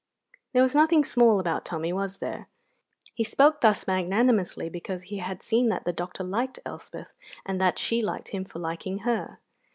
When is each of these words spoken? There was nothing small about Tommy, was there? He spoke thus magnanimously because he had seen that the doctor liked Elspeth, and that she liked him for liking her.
There 0.53 0.63
was 0.63 0.73
nothing 0.73 1.03
small 1.03 1.39
about 1.39 1.63
Tommy, 1.63 1.93
was 1.93 2.17
there? 2.17 2.47
He 3.13 3.23
spoke 3.23 3.61
thus 3.61 3.85
magnanimously 3.85 4.67
because 4.67 5.03
he 5.03 5.17
had 5.19 5.43
seen 5.43 5.69
that 5.69 5.85
the 5.85 5.93
doctor 5.93 6.23
liked 6.23 6.57
Elspeth, 6.65 7.13
and 7.45 7.61
that 7.61 7.77
she 7.77 8.01
liked 8.01 8.29
him 8.29 8.43
for 8.43 8.57
liking 8.57 9.01
her. 9.05 9.37